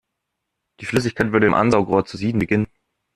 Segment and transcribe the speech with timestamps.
[0.79, 2.65] Die Flüssigkeit würde im Ansaugrohr zu sieden beginnen.